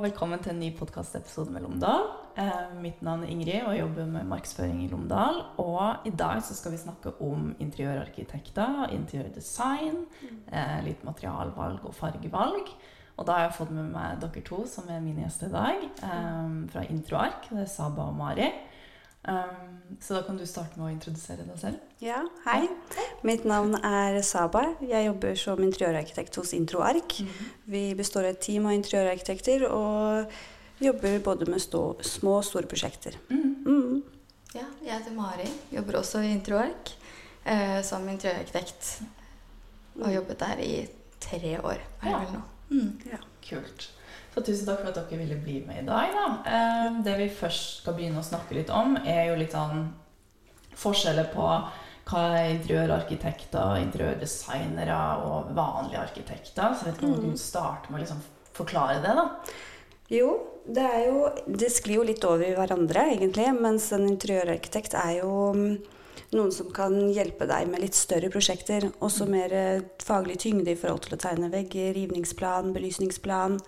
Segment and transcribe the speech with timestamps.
[0.00, 2.06] og velkommen til en ny podkastepisode med Lomdal.
[2.40, 5.42] Eh, mitt navn er Ingrid og jobber med markedsføring i Lomdal.
[5.60, 9.98] Og i dag så skal vi snakke om interiørarkitekter, interiørdesign,
[10.48, 12.72] eh, litt materialvalg og fargevalg.
[13.18, 15.84] Og da har jeg fått med meg dere to som er mine gjester i dag,
[15.84, 17.50] eh, fra Introark.
[17.50, 18.48] Det er Saba og Mari.
[19.28, 19.69] Um,
[20.00, 21.80] så da kan du starte med å introdusere deg selv.
[22.00, 22.68] Ja, hei.
[23.26, 24.62] Mitt navn er Saba.
[24.84, 27.18] Jeg jobber som interiørarkitekt hos Introark.
[27.20, 27.50] Mm -hmm.
[27.64, 30.26] Vi består av et team av interiørarkitekter og
[30.78, 33.18] jobber både med stå, små og store prosjekter.
[33.30, 33.56] Mm.
[33.66, 34.02] Mm.
[34.54, 35.48] Ja, jeg heter Mari.
[35.70, 36.96] Jobber også i Introark
[37.44, 39.02] eh, som interiørarkitekt.
[39.94, 40.88] Og har jobbet der i
[41.20, 41.78] tre år.
[42.02, 42.42] Er det vel nå.
[42.70, 43.00] Mm.
[43.10, 43.16] Ja.
[43.48, 43.90] Kult.
[44.40, 46.14] Så tusen takk for at dere ville bli med i dag.
[46.16, 46.26] Da.
[46.48, 49.90] Eh, det vi først skal begynne å snakke litt om, er jo litt sånn
[50.80, 51.44] forskjeller på
[52.08, 54.96] hva er interiørarkitekter, interiørdesignere
[55.28, 56.72] og vanlige arkitekter.
[56.72, 57.28] Så jeg vet ikke om du mm.
[57.28, 58.24] kan starte med å liksom
[58.56, 59.26] forklare det, da.
[60.10, 60.32] Jo,
[60.64, 63.52] det er jo Det sklir jo litt over i hverandre, egentlig.
[63.60, 65.70] Mens en interiørarkitekt er jo mm,
[66.32, 68.88] noen som kan hjelpe deg med litt større prosjekter.
[69.04, 69.36] Også mm.
[69.36, 73.60] mer eh, faglig tyngde i forhold til å tegne vegger, rivningsplan, belysningsplan.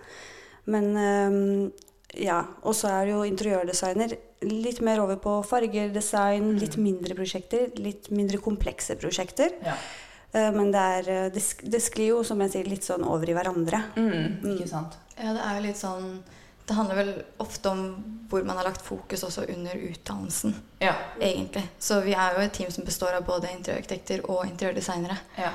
[0.71, 1.71] Men ehm,
[2.19, 2.43] ja.
[2.63, 6.61] Og så er det jo interiørdesigner litt mer over på farger, design, mm.
[6.61, 7.71] litt mindre prosjekter.
[7.81, 9.55] Litt mindre komplekse prosjekter.
[9.65, 9.77] Ja.
[10.33, 13.29] Eh, men det, er, eh, det, det, sklir jo, som jeg sier, litt sånn over
[13.29, 13.83] i hverandre.
[13.95, 14.47] Mm, mm.
[14.55, 14.97] Ikke sant?
[15.17, 16.07] Ja, det er jo litt sånn
[16.67, 17.85] det handler vel ofte om
[18.29, 20.55] hvor man har lagt fokus også under utdannelsen.
[20.79, 20.93] Ja.
[21.19, 21.63] egentlig.
[21.79, 25.17] Så vi er jo et team som består av både interiørarkitekter og interiørdesignere.
[25.37, 25.51] Ja.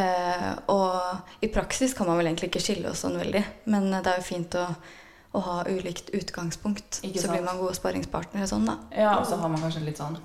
[0.00, 3.44] Eh, og i praksis kan man vel egentlig ikke skille oss sånn veldig.
[3.72, 4.66] Men det er jo fint å,
[5.32, 7.02] å ha ulikt utgangspunkt.
[7.04, 8.78] så blir man gode sparringspartnere sånn, da.
[8.96, 10.18] Ja, og så har man kanskje litt sånn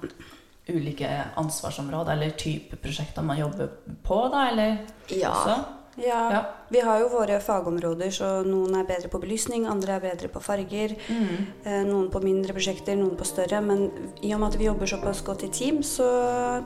[0.71, 3.69] ulike ansvarsområder eller type prosjekter man jobber
[4.03, 4.77] på, da, eller?
[5.11, 5.35] Ja.
[5.35, 5.80] Også?
[5.95, 10.03] Ja, ja, Vi har jo våre fagområder, så noen er bedre på belysning, andre er
[10.05, 10.95] bedre på farger.
[11.11, 11.33] Mm.
[11.65, 13.59] Eh, noen på mindre prosjekter, noen på større.
[13.61, 13.89] Men
[14.23, 16.07] i og med at vi jobber såpass godt i team, så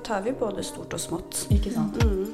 [0.06, 1.48] tar vi både stort og smått.
[1.50, 1.98] Ikke sant?
[2.04, 2.30] Mm.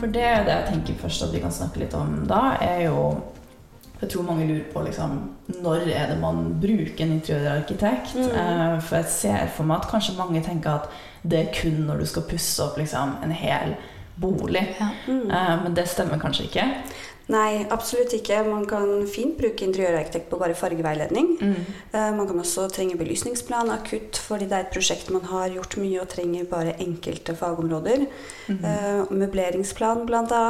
[0.00, 2.86] For det er det jeg tenker først at vi kan snakke litt om da, er
[2.86, 3.20] jo
[4.00, 5.16] jeg tror mange lurer på liksom,
[5.60, 8.14] når er det man bruker en interiørarkitekt.
[8.16, 8.30] Mm.
[8.32, 10.88] Eh, for jeg ser for meg at kanskje mange tenker at
[11.22, 13.74] det er kun når du skal pusse opp liksom, en hel
[14.16, 14.64] bolig.
[14.80, 14.90] Ja.
[15.06, 15.28] Mm.
[15.64, 16.66] Men det stemmer kanskje ikke?
[17.30, 18.40] Nei, absolutt ikke.
[18.46, 21.28] Man kan fint bruke interiørarkitekt på bare fargeveiledning.
[21.38, 21.68] Mm.
[21.92, 25.76] Uh, man kan også trenge belysningsplan akutt fordi det er et prosjekt man har gjort
[25.78, 28.08] mye og trenger bare enkelte fagområder.
[28.50, 28.64] Mm.
[28.64, 30.42] Uh, møbleringsplan bl.a.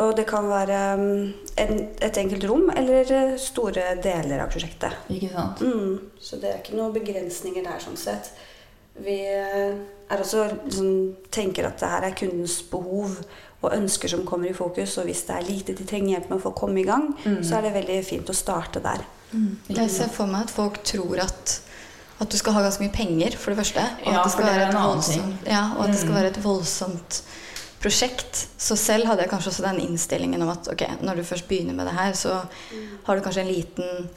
[0.00, 5.02] Og det kan være um, en, et enkelt rom eller store deler av prosjektet.
[5.12, 5.60] Ikke sant?
[5.60, 5.98] Mm.
[6.16, 8.32] Så det er ikke noen begrensninger der, sånn sett.
[9.00, 10.90] Vi er også liksom,
[11.32, 13.14] tenker at det her er kundens behov
[13.60, 14.96] og ønsker som kommer i fokus.
[15.00, 17.42] Og hvis det er lite de trenger hjelp med for å komme i gang, mm.
[17.46, 19.04] så er det veldig fint å starte der.
[19.32, 19.58] Mm.
[19.70, 21.60] Jeg ser for meg at folk tror at,
[22.18, 23.84] at du skal ha ganske mye penger, for det første.
[24.04, 26.18] Og ja, at det skal, være, et voldsomt, ja, og at det skal mm.
[26.18, 27.20] være et voldsomt
[27.80, 28.42] prosjekt.
[28.60, 31.76] Så selv hadde jeg kanskje også den innstillingen om at ok, når du først begynner
[31.76, 32.90] med det her, så mm.
[33.06, 34.10] har du kanskje en liten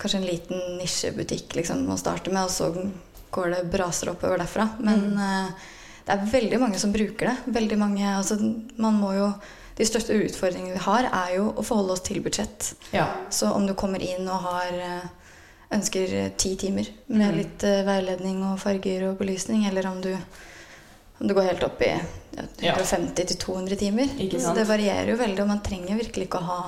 [0.00, 2.70] kanskje en liten nisjebutikk liksom, å starte med, og så
[3.30, 4.68] går det braser oppover derfra.
[4.78, 5.22] Men mm.
[5.22, 5.70] uh,
[6.06, 7.54] det er veldig mange som bruker det.
[7.58, 8.38] Veldig mange, altså,
[8.80, 9.30] man må jo
[9.78, 12.74] de største utfordringene vi har, er jo å forholde oss til budsjett.
[12.92, 13.06] Ja.
[13.32, 15.06] Så om du kommer inn og har eh,
[15.72, 17.38] ønsker ti timer med mm.
[17.38, 20.10] litt veiledning og farger og belysning, eller om du,
[21.20, 24.12] om du går helt opp i ja, 150-200 timer.
[24.36, 26.62] Så det varierer jo veldig, og man trenger virkelig ikke å ha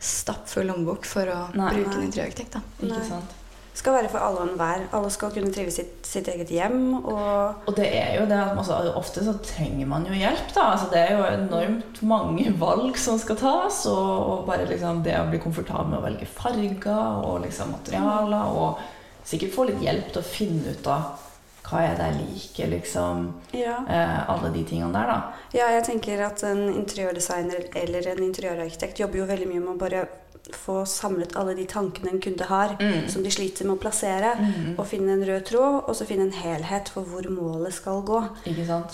[0.00, 2.60] stappfull lommebok for å nei, bruke en interiørarkitekt.
[2.82, 3.39] Ikke sant
[3.74, 4.82] skal være for alle og enhver.
[4.96, 6.94] Alle skal kunne trive sitt, sitt eget hjem.
[7.00, 10.66] Og, og det er jo det at altså, ofte så trenger man jo hjelp, da.
[10.74, 13.82] Altså, det er jo enormt mange valg som skal tas.
[13.90, 18.54] Og, og bare liksom det å bli komfortabel med å velge farger og liksom materialer.
[18.58, 21.29] Og sikkert få litt hjelp til å finne ut av
[21.70, 23.26] hva er det jeg liker, liksom.
[23.56, 23.76] Ja.
[23.86, 25.44] Eh, alle de tingene der, da.
[25.54, 29.80] Ja, jeg tenker at en interiørdesigner eller en interiørarkitekt jobber jo veldig mye med å
[29.80, 30.08] bare
[30.56, 33.08] få samlet alle de tankene en kunde har, mm.
[33.08, 34.72] som de sliter med å plassere, mm.
[34.78, 38.22] og finne en rød tråd, og så finne en helhet for hvor målet skal gå.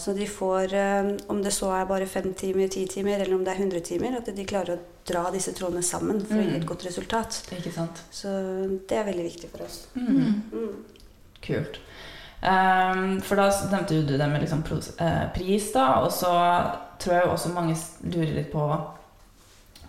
[0.01, 3.47] Så de får, um, om det så er bare fem timer, ti timer, eller om
[3.47, 6.43] det er 100 timer, at de klarer å dra disse trådene sammen for mm.
[6.43, 6.69] å gi et mm.
[6.73, 7.41] godt resultat.
[8.11, 8.37] Så
[8.89, 9.85] det er veldig viktig for oss.
[9.95, 10.43] Mm.
[10.53, 10.73] Mm.
[11.47, 11.81] Kult.
[12.47, 14.63] Um, for da nevnte du det med liksom
[15.03, 16.31] eh, pris, da, og så
[17.03, 17.75] tror jeg også mange
[18.07, 18.69] lurer litt på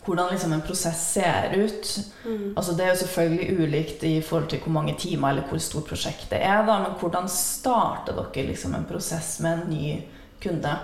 [0.07, 1.89] hvordan liksom en prosess ser ut.
[2.25, 2.53] Mm.
[2.57, 5.89] Altså det er jo selvfølgelig ulikt i forhold til hvor mange timer eller hvor stort
[5.89, 6.61] prosjektet er.
[6.65, 9.97] Da, men hvordan starter dere liksom en prosess med en ny
[10.43, 10.77] kunde?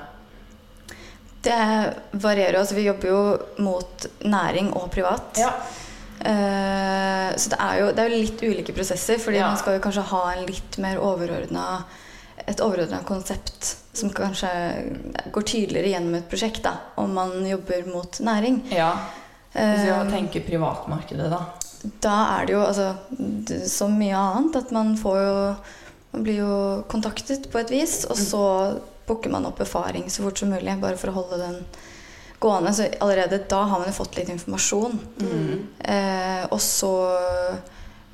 [1.43, 2.59] Det varierer.
[2.59, 5.39] altså Vi jobber jo mot næring og privat.
[5.39, 5.53] Ja.
[6.23, 9.47] Uh, så det er, jo, det er jo litt ulike prosesser, fordi Ja.
[9.51, 11.83] man skal jo kanskje ha en litt mer overordna
[12.47, 14.49] et overordna konsept som kanskje
[15.31, 18.61] går tydeligere gjennom et prosjekt, da, om man jobber mot næring.
[18.73, 18.93] Ja.
[19.53, 21.41] Hvis vi Eh, tenker privatmarkedet, da.
[22.01, 22.95] da er det jo altså
[23.69, 25.55] så mye annet at man får jo
[26.13, 28.41] Man blir jo kontaktet på et vis, og så
[29.07, 31.55] booker man opp befaring så fort som mulig, bare for å holde den
[32.43, 32.73] gående.
[32.75, 34.99] Så allerede da har man jo fått litt informasjon.
[35.79, 36.93] Eh, og så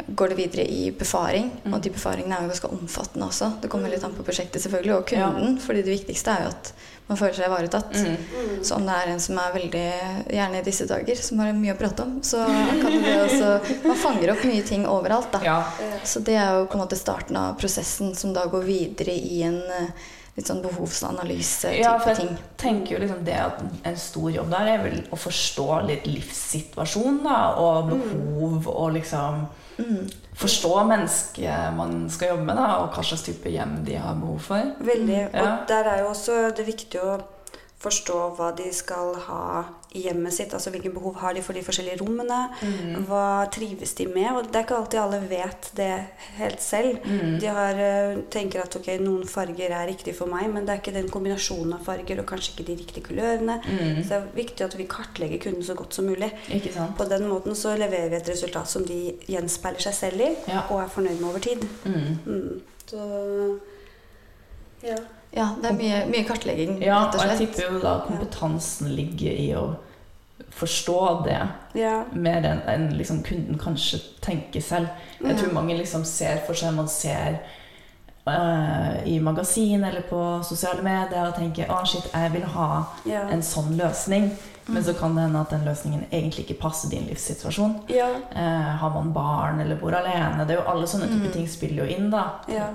[0.07, 3.51] går det videre i befaring, og de befaringene er jo ganske omfattende også.
[3.61, 6.71] Det kommer litt an på prosjektet selvfølgelig, og kunden, fordi det viktigste er jo at
[7.09, 7.95] man føler seg ivaretatt.
[7.97, 8.59] Mm.
[8.65, 9.85] Så om det er en som er veldig
[10.29, 13.49] gjerne i disse dager, som har mye å prate om, så kan det også
[13.87, 15.41] Man fanger opp mye ting overalt, da.
[15.45, 15.97] Ja.
[16.05, 19.41] Så det er jo på en måte starten av prosessen som da går videre i
[19.47, 20.07] en eh,
[20.39, 22.38] litt sånn behovsanalyse-type Ja, for jeg ting.
[22.57, 27.21] tenker jo liksom det at en stor jobb der er vel å forstå litt livssituasjon
[27.27, 29.47] da, og behov og liksom
[29.80, 30.09] Mm.
[30.36, 34.41] Forstå mennesket man skal jobbe med, da, og hva slags type hjem de har behov
[34.44, 34.74] for.
[34.83, 35.19] Veldig.
[35.33, 35.44] Ja.
[35.53, 37.13] Og der er jo også det viktig å
[37.80, 39.63] forstå hva de skal ha
[39.97, 40.51] i hjemmet sitt.
[40.53, 42.38] Altså hvilke behov har de for de forskjellige rommene.
[42.62, 43.06] Mm.
[43.09, 44.27] Hva trives de med?
[44.38, 45.88] Og det er ikke alltid alle vet det
[46.38, 47.00] helt selv.
[47.06, 47.39] Mm.
[47.41, 50.81] De har, eh, tenker at ok, noen farger er riktig for meg, men det er
[50.83, 53.57] ikke den kombinasjonen av farger og kanskje ikke de riktige kulørene.
[53.65, 54.03] Mm.
[54.03, 56.31] Så det er viktig at vi kartlegger kunden så godt som mulig.
[56.53, 56.95] Ikke sant?
[56.97, 60.68] På den måten så leverer vi et resultat som de gjenspeiler seg selv i, Ja.
[60.69, 61.65] og er fornøyd med over tid.
[61.86, 62.19] Mm.
[62.25, 62.62] Mm.
[62.86, 63.59] Så
[64.83, 64.95] ja.
[65.35, 68.89] Ja, det er mye, mye kartlegging, Ja, rett og og jeg tipper jo da kompetansen
[68.97, 69.67] ligger i å
[70.59, 71.39] forstå det
[71.77, 71.93] ja.
[72.17, 74.89] mer enn en liksom kunden kanskje tenker selv.
[75.21, 77.37] Jeg tror mange liksom ser for seg Man ser
[78.25, 83.28] eh, i magasin eller på sosiale medier og tenker å shit, jeg vil ha Ja.
[83.30, 84.31] en sånn løsning.
[84.72, 87.72] Men så kan det hende at den løsningen egentlig ikke passer din livssituasjon.
[87.90, 88.06] ja.
[88.36, 90.46] Eh, har man barn eller bor alene?
[90.46, 92.12] Det er jo Alle sånne type ting spiller jo inn.
[92.12, 92.34] da.
[92.48, 92.68] Ja.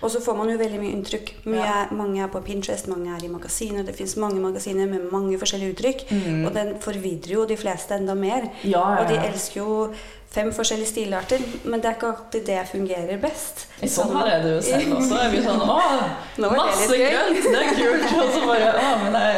[0.00, 1.32] Og så får man jo veldig mye inntrykk.
[1.46, 3.84] Mye mange er på Pinterest, mange er i magasiner.
[3.84, 6.06] Det fins mange magasiner med mange forskjellige uttrykk.
[6.10, 6.46] Mm.
[6.46, 8.42] Og den forvidrer jo de fleste enda mer.
[8.62, 9.90] Ja, ja, Og de elsker jo
[10.30, 13.64] fem forskjellige stilarter, men det er ikke alltid det fungerer best.
[13.90, 15.16] Sånn har jeg det jo selv også.
[15.24, 15.78] Jeg blir sånn Å,
[16.54, 17.48] masse grønt!
[17.48, 18.06] Det er kult!
[18.14, 19.32] Og så bare Å, men nei,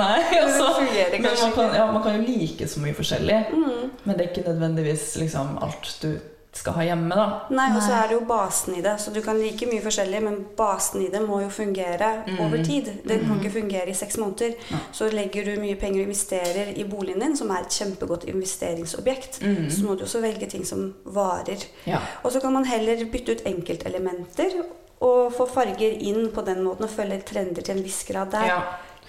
[0.00, 0.18] Nei.
[0.40, 0.72] Altså.
[0.82, 3.38] Men man kan, ja, man kan jo like så mye forskjellig.
[3.54, 3.94] Mm.
[4.02, 6.12] Men det er ikke nødvendigvis liksom alt du
[6.52, 7.40] skal ha hjemme, da.
[7.54, 8.96] Nei, og så er det jo basen i det.
[9.00, 12.40] Så du kan like mye forskjellig, men basen i det må jo fungere Mm.
[12.40, 12.90] over tid.
[13.06, 14.54] Den kan ikke fungere i seks måneder.
[14.70, 14.76] Ja.
[14.92, 19.40] Så legger du mye penger og investerer i boligen din, som er et kjempegodt investeringsobjekt,
[19.42, 19.70] Mm.
[19.70, 21.64] så må du også velge ting som varer.
[21.86, 21.98] Ja.
[22.24, 24.64] Og så kan man heller bytte ut enkeltelementer
[25.00, 28.44] og få farger inn på den måten og følge trender til en viss grad der.
[28.46, 28.60] ja.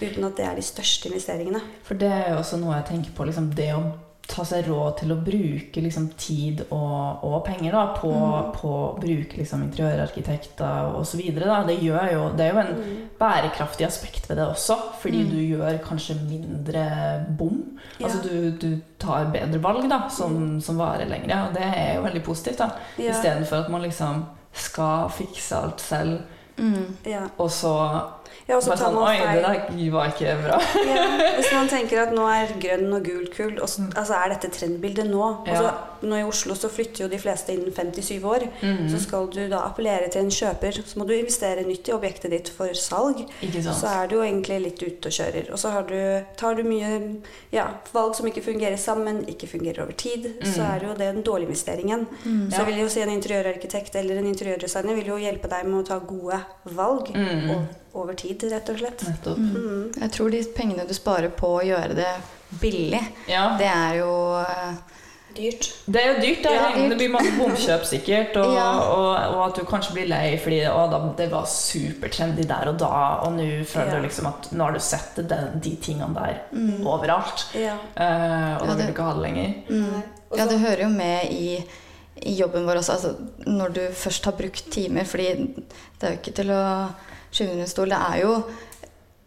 [0.02, 1.62] Uten at det er de største investeringene.
[1.84, 3.24] For det er jo også noe jeg tenker på.
[3.26, 3.84] Liksom, det å
[4.32, 8.12] ta seg råd til å bruke liksom, tid og, og penger da, på,
[8.56, 11.22] på å bruke liksom, interiørarkitekter osv.
[11.68, 12.98] Det, gjør jo, det er jo en Mm.
[13.20, 14.78] bærekraftig aspekt ved det også.
[15.02, 16.86] Fordi du gjør kanskje mindre
[17.38, 17.60] bom.
[18.00, 18.08] Ja.
[18.08, 21.48] Altså du, du tar bedre valg da, som, som varer lenger.
[21.50, 22.58] Og det er jo veldig positivt.
[22.64, 22.70] da.
[22.98, 23.12] Ja.
[23.12, 26.22] Istedenfor at man liksom skal fikse alt selv,
[26.62, 26.98] Mm.
[27.08, 27.22] Ja.
[27.40, 27.72] og så
[28.48, 30.60] ja, og så tar sånn man Oi, det der var ikke bra.
[30.92, 31.06] Ja,
[31.38, 34.50] hvis man tenker at nå er grønn og gul kul, og så, altså er dette
[34.60, 35.54] trendbildet nå Ja.
[35.56, 38.48] altså, Nå i Oslo så flytter jo de fleste innen 57 år.
[38.64, 38.88] Mhm.
[38.90, 42.32] Så skal du da appellere til en kjøper, så må du investere nytt i objektet
[42.34, 43.20] ditt for salg.
[43.46, 43.78] Ikke sant?
[43.78, 45.52] Så er du jo egentlig litt ute og kjører.
[45.54, 47.22] Og så har du, tar du mye
[47.54, 50.26] ja, valg som ikke fungerer sammen, ikke fungerer over tid.
[50.42, 50.72] Så Mm.
[50.74, 52.08] er det jo det den dårlige investeringen.
[52.26, 55.66] Mm, Så jeg vil jo si en interiørarkitekt eller en interiørdesigner vil jo hjelpe deg
[55.70, 57.68] med å ta gode valg Mm.
[57.94, 59.04] Over tid, rett og slett.
[59.08, 59.38] Nettopp.
[59.38, 59.92] Mm.
[60.00, 62.14] Jeg tror de pengene du sparer på å gjøre det
[62.62, 63.56] billig, Ja.
[63.58, 64.74] det er jo eh,
[65.32, 65.68] Dyrt.
[65.88, 66.42] Det er jo dyrt.
[66.44, 66.90] Det, Ja, dyrt.
[66.92, 68.36] det blir mange bomkjøp sikkert.
[68.42, 68.66] Og, Ja.
[68.84, 72.76] og, og at du kanskje blir lei fordi å, da, det var supertrendy der og
[72.82, 72.90] da,
[73.24, 74.00] og nå føler Ja.
[74.02, 76.82] du liksom at nå har du sett den, de tingene der mm.
[76.84, 77.46] overalt.
[77.56, 77.78] Ja.
[77.96, 79.54] Eh, og Ja, da vil du ikke ha det lenger.
[79.70, 80.04] Mm.
[80.36, 81.64] Ja, det hører jo med i,
[82.28, 82.98] i jobben vår også.
[82.98, 83.16] Altså,
[83.48, 86.64] når du først har brukt timer fordi det er jo ikke til å
[87.32, 87.90] skyve under en stol.
[87.90, 88.36] Det er jo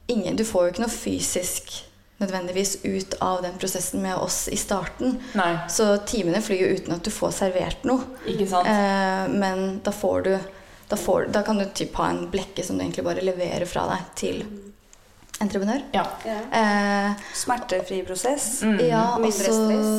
[0.06, 1.72] ingen Du får jo ikke noe fysisk
[2.20, 5.16] nødvendigvis ut av den prosessen med oss i starten.
[5.34, 8.04] Nei, Så timene flyr jo uten at du får servert noe.
[8.26, 8.68] ikke sant?
[8.70, 10.38] Eh, men da får du
[10.88, 13.86] da, får, da kan du typ ha en blekke som du egentlig bare leverer fra
[13.88, 14.44] deg til
[15.42, 15.82] entreprenør.
[15.96, 16.04] Ja.
[16.28, 16.38] Ja.
[16.60, 18.62] Eh, Smertefri prosess.
[18.62, 18.78] Mm.
[18.86, 19.56] ja, og så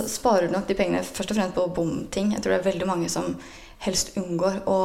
[0.08, 2.32] sparer du nok de pengene først og fremst på bomting.
[2.34, 3.34] Jeg tror det er veldig mange som
[3.86, 4.78] helst unngår å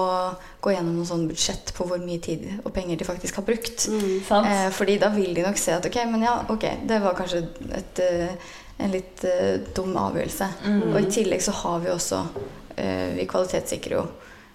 [0.61, 3.87] gå gjennom noe sånn budsjett på hvor mye tid og penger de faktisk har brukt.
[3.89, 4.17] Mm.
[4.41, 7.45] Eh, fordi da vil de nok se at ok, men ja, ok, det var kanskje
[7.79, 10.47] et, eh, en litt uh, dum avgjørelse.
[10.65, 10.83] Mm.
[10.95, 12.23] Og i tillegg så har vi også
[12.77, 14.05] eh, vi kvalitetssikrer jo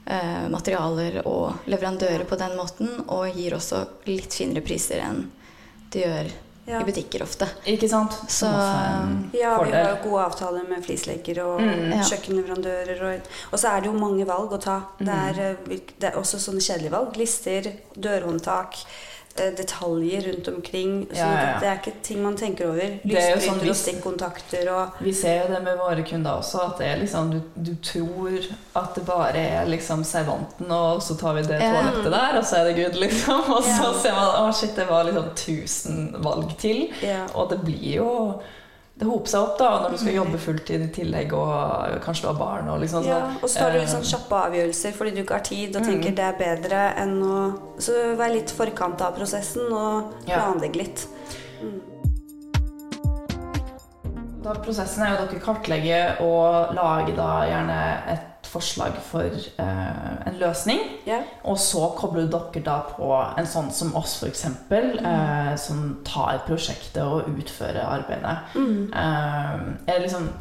[0.06, 5.28] eh, materialer og leverandører på den måten, og gir også litt finere priser enn
[5.94, 6.32] de gjør
[6.65, 6.81] ja.
[6.81, 7.48] i butikker ofte.
[7.69, 8.15] Ikke sant?
[8.31, 8.50] Så,
[9.38, 11.98] ja, vi har jo gode avtaler med flislegger og mm.
[12.10, 13.03] kjøkkenleverandører.
[13.10, 14.79] Og, og, så er det jo mange valg å ta.
[15.00, 15.17] Det mm.
[15.29, 17.19] er, eh, det er også sånne kjedelige valg.
[17.22, 18.81] Lister, dørhåndtak.
[19.38, 21.08] Eh, detaljer rundt omkring.
[21.12, 21.60] Så ja, ja, ja.
[21.60, 22.94] Det er ikke ting man tenker over.
[23.04, 26.88] Lysbryter sånn, og stikkontakter og Vi ser jo det med våre kunder også, at det
[26.88, 28.38] er liksom, du, du tror
[28.80, 32.62] at det bare er liksom servanten, og så tar vi det toalettet der, og så
[32.62, 33.44] er det good, liksom.
[33.58, 36.86] Og så ser man at shit, det var liksom 1000 valg til.
[37.34, 38.12] Og det blir jo
[38.96, 40.18] det hoper seg opp da, når du skal mm.
[40.22, 42.70] jobbe fulltid i tillegg, og kanskje du har barn.
[42.72, 45.44] Og liksom, ja, og så tar du litt sånn kjappe avgjørelser fordi du ikke har
[45.50, 45.90] tid og mm.
[45.90, 47.40] tenker det er bedre enn å
[47.84, 51.04] Så vær litt forkant av prosessen og planlegg litt.
[51.60, 51.75] Mm.
[54.46, 57.80] Da prosessen er jo at dere kartlegger og lager da gjerne
[58.14, 60.81] et forslag for eh, en løsning.
[61.07, 61.27] Yeah.
[61.43, 65.01] Og så kobler dere da på en sånn som oss, f.eks., mm.
[65.05, 68.38] eh, som tar prosjektet og utfører arbeidet.
[68.55, 68.88] Mm.
[68.93, 70.31] Eh, er det liksom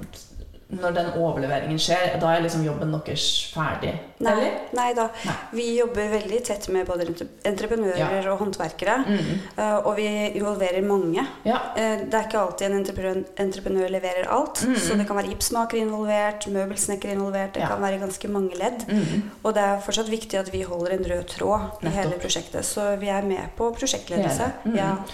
[0.73, 3.92] når den overleveringen skjer, da er liksom jobben deres ferdig?
[4.25, 5.09] Nei, nei da.
[5.26, 5.35] Nei.
[5.52, 7.06] Vi jobber veldig tett med både
[7.44, 8.23] entreprenører ja.
[8.33, 8.94] og håndverkere.
[9.04, 9.42] Mm.
[9.59, 11.25] Uh, og vi involverer mange.
[11.44, 11.59] Ja.
[11.76, 14.64] Uh, det er ikke alltid en entreprenør, entreprenør leverer alt.
[14.64, 14.78] Mm.
[14.87, 17.54] Så det kan være gipsmaker involvert, møbelsnekker involvert.
[17.59, 17.71] Det ja.
[17.75, 18.87] kan være ganske mange ledd.
[18.88, 19.28] Mm.
[19.42, 22.00] Og det er fortsatt viktig at vi holder en rød tråd i Nettopp.
[22.00, 22.64] hele prosjektet.
[22.66, 24.50] Så vi er med på prosjektledelse.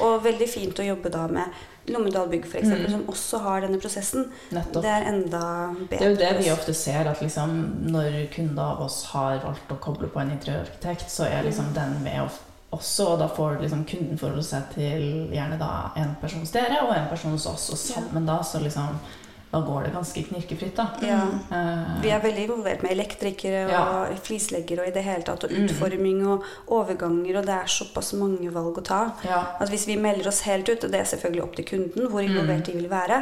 [0.07, 2.91] Og veldig fint å jobbe da med Lommedal Bygg f.eks., mm.
[2.91, 4.29] som også har denne prosessen.
[4.55, 4.85] Nettopp.
[4.85, 5.97] Det er enda bedre.
[5.97, 7.57] Det er jo det vi ofte ser, at liksom,
[7.91, 11.75] når kunder av oss har valgt å koble på en interiørarkitekt, så er liksom mm.
[11.79, 12.39] den med
[12.71, 16.93] også, og da får liksom kunden forholde seg til gjerne da en hos dere og
[16.95, 19.01] en person hos oss, og sammen da så liksom
[19.51, 20.77] da går det ganske knirkefritt.
[20.77, 20.87] da.
[21.03, 21.23] Ja.
[21.51, 24.19] Uh, vi er veldig involvert med elektrikere og ja.
[24.23, 25.65] flisleggere og i det hele tatt, og mm.
[25.65, 29.01] utforming og overganger, og det er såpass mange valg å ta.
[29.27, 29.41] Ja.
[29.59, 32.23] At hvis vi melder oss helt ut, og det er selvfølgelig opp til kunden hvor
[32.23, 32.67] involvert mm.
[32.69, 33.19] de vil være,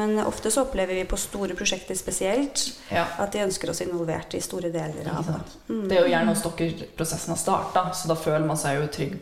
[0.00, 2.64] men ofte så opplever vi på store prosjekter spesielt
[2.96, 5.42] at de ønsker oss involvert i store deler av det.
[5.68, 5.82] Mm.
[5.90, 8.88] Det er jo gjerne hos dere prosessen har starta, så da føler man seg jo
[8.96, 9.18] trygg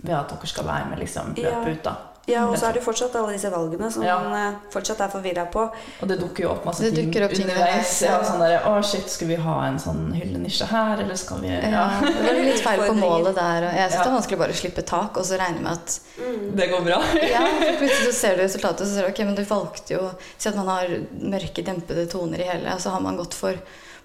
[0.00, 1.84] ved at dere skal være med liksom løpet ut.
[1.84, 1.94] da.
[2.30, 4.14] Ja, og så er det fortsatt alle disse valgene som ja.
[4.22, 5.64] man eh, fortsatt er forvirra på.
[5.72, 7.96] Og det dukker jo opp masse det ting opp underveis.
[8.04, 11.50] Ja, sånn der, å shit, Skal vi ha en sånn hyllenisje her, eller skal vi
[11.50, 13.66] Ja, ja det var litt feil på målet der.
[13.66, 15.96] Og jeg syns det er vanskelig bare å slippe tak og så regne med at
[16.22, 16.44] mm.
[16.60, 17.00] Det går bra.
[17.26, 19.96] ja, for plutselig så ser du resultatet, og så ser du ok, men du valgte
[19.96, 20.02] jo
[20.36, 23.58] Si at man har mørke, dempede toner i hele, og så har man gått for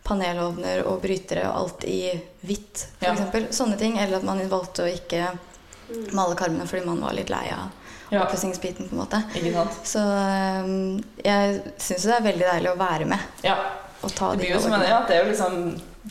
[0.08, 2.02] panelovner og brytere og alt i
[2.48, 3.22] hvitt, f.eks.
[3.22, 3.44] Ja.
[3.54, 3.98] Sånne ting.
[4.00, 5.36] Eller at man valgte å ikke
[5.89, 6.08] mm.
[6.17, 7.70] male karmene fordi man var litt lei av
[8.10, 8.24] ja.
[8.24, 9.22] oppussingsbiten, på en måte.
[9.84, 13.27] Så um, jeg syns det er veldig deilig å være med.
[13.46, 13.58] Ja.
[14.06, 15.56] Og ta det blir jo som en, ja, det er jo liksom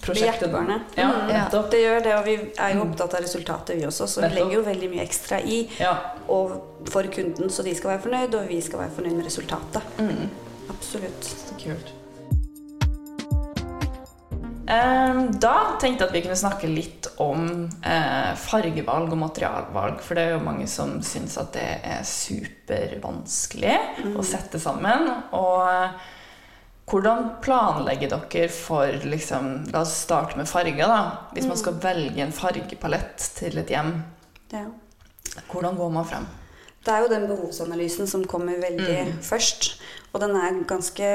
[0.02, 0.52] prosjektet
[0.96, 1.70] ja, nettopp.
[1.72, 4.08] Det gjør det, og vi er jo opptatt av resultatet, vi også.
[4.10, 5.94] Så vi legger jo veldig mye ekstra i ja.
[6.26, 9.94] for kunden, så de skal være fornøyd, og vi skal være fornøyd med resultatet.
[10.02, 10.26] Mm.
[10.74, 11.30] Absolutt.
[11.46, 11.95] Så kult.
[14.66, 17.46] Da tenkte jeg at vi kunne snakke litt om
[17.86, 20.00] eh, fargevalg og materialvalg.
[20.02, 24.16] For det er jo mange som syns at det er supervanskelig mm.
[24.18, 25.06] å sette sammen.
[25.38, 26.08] Og eh,
[26.90, 30.86] hvordan planlegger dere for liksom, La oss starte med farger.
[30.86, 31.30] da.
[31.34, 31.84] Hvis man skal mm.
[31.86, 33.94] velge en fargepalett til et hjem,
[34.50, 34.66] ja.
[35.50, 36.26] hvordan går man frem?
[36.86, 39.16] Det er jo den behovsanalysen som kommer veldig mm.
[39.26, 39.75] først.
[40.16, 41.08] Og den er ganske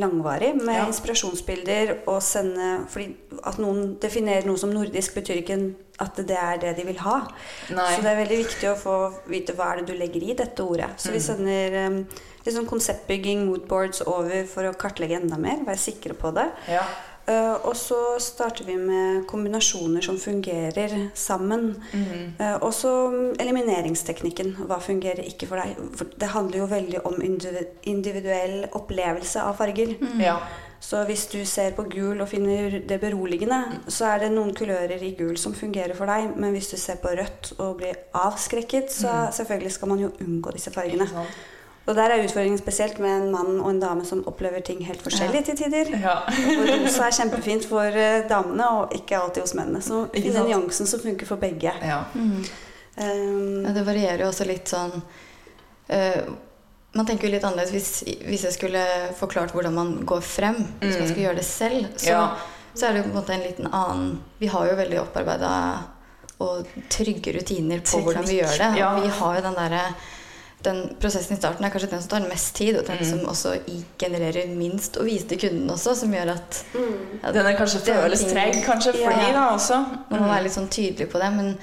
[0.00, 0.86] langvarig, med ja.
[0.88, 3.10] inspirasjonsbilder og sende fordi
[3.44, 5.58] at noen definerer noe som nordisk, betyr ikke
[6.00, 7.18] at det er det de vil ha.
[7.76, 7.90] Nei.
[7.92, 8.96] Så det er veldig viktig å få
[9.28, 10.88] vite hva er det du legger i dette ordet.
[11.00, 11.16] Så mm.
[11.16, 11.98] vi sender um,
[12.46, 16.48] liksom konseptbygging, moodboards over for å kartlegge enda mer, være sikre på det.
[16.72, 16.84] Ja.
[17.26, 21.72] Uh, og så starter vi med kombinasjoner som fungerer sammen.
[21.90, 22.36] Mm.
[22.38, 22.92] Uh, og så
[23.42, 24.52] elimineringsteknikken.
[24.68, 25.80] Hva fungerer ikke for deg?
[25.98, 29.96] For det handler jo veldig om individuell opplevelse av farger.
[29.98, 30.22] Mm.
[30.22, 30.38] Ja.
[30.86, 35.02] Så hvis du ser på gul og finner det beroligende, så er det noen kulører
[35.02, 36.36] i gul som fungerer for deg.
[36.36, 39.36] Men hvis du ser på rødt og blir avskrekket, så mm.
[39.40, 41.08] selvfølgelig skal man jo unngå disse fargene.
[41.86, 45.02] Og der er utfordringen spesielt med en mann og en dame som opplever ting helt
[45.04, 45.92] forskjellig til tider.
[46.02, 46.16] Ja.
[46.26, 49.82] og rosa er kjempefint for uh, damene, og ikke alltid hos mennene.
[49.84, 51.70] Så i den nyansen som funker for begge.
[51.86, 52.00] Ja.
[52.14, 52.42] Mm.
[52.96, 56.20] Um, ja, det varierer jo også litt sånn uh,
[56.96, 57.90] Man tenker jo litt annerledes hvis,
[58.24, 58.84] hvis, jeg skulle
[59.18, 60.62] forklart hvordan man går frem.
[60.80, 61.10] Hvis man mm.
[61.10, 62.22] skulle gjøre det selv, så, ja.
[62.72, 65.52] så er det jo på en måte en liten annen Vi har jo veldig opparbeida
[66.42, 68.06] og trygge rutiner på Teknikk.
[68.08, 68.70] hvordan vi gjør det.
[68.80, 68.88] Ja.
[69.00, 69.84] Vi har jo den derre
[70.66, 73.08] den prosessen i starten er kanskje den som tar mest tid, og den mm.
[73.08, 73.54] som også
[74.00, 76.94] genererer minst å vise til kunden også, som gjør at mm.
[77.22, 79.18] ja, Den er kanskje føles treg kanskje for ja.
[79.22, 79.82] de da også.
[80.10, 81.54] Man må være litt sånn tydelig på det, men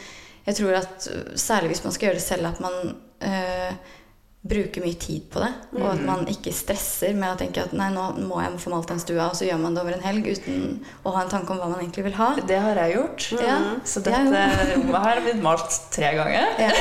[0.47, 2.95] jeg tror at særlig hvis man skal gjøre det selv, at man
[3.29, 3.99] øh,
[4.43, 5.49] bruker mye tid på det.
[5.77, 6.07] Og at mm.
[6.07, 9.29] man ikke stresser med å tenke at nei, nå må jeg få malt den stua,
[9.29, 10.65] og så gjør man det over en helg uten
[11.07, 12.33] å ha en tanke om hva man egentlig vil ha.
[12.49, 13.29] Det har jeg gjort.
[13.39, 13.55] Ja,
[13.87, 16.51] så dette rommet her har blitt malt tre ganger.
[16.59, 16.73] Ja.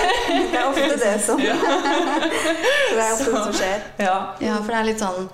[0.53, 1.55] Det er ofte det som Det
[2.99, 3.87] er ofte det som skjer.
[4.03, 4.19] Ja.
[4.43, 5.31] ja, for det er litt sånn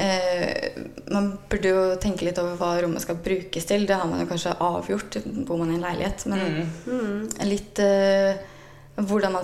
[0.00, 0.78] eh,
[1.10, 3.88] Man burde jo tenke litt over hva rommet skal brukes til.
[3.88, 6.28] Det har man jo kanskje avgjort, bor man i en leilighet.
[6.28, 7.20] Men mm.
[7.48, 8.36] litt eh,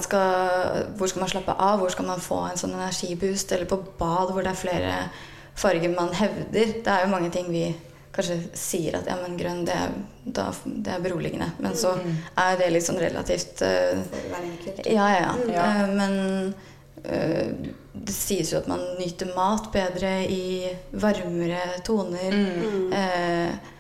[0.02, 1.78] skal, hvor skal man slappe av?
[1.80, 3.52] Hvor skal man få en sånn energiboost?
[3.52, 4.94] Eller på bad hvor det er flere
[5.56, 6.75] farger man hevder.
[6.84, 7.68] Det er jo mange ting vi
[8.16, 11.50] kanskje sier at ja, men grønn, det er, da, det er beroligende.
[11.60, 12.14] Men så mm.
[12.42, 13.96] er det sånn relativt uh,
[14.86, 15.34] Ja, ja, ja.
[15.52, 15.66] ja.
[15.66, 16.14] Uh, men
[17.04, 22.36] uh, det sies jo at man nyter mat bedre i varmere toner.
[22.36, 23.72] Mm